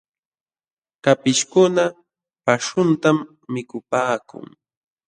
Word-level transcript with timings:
Kapishkuna 1.03 1.83
paśhuntam 2.45 3.17
mikupaakun. 3.53 4.45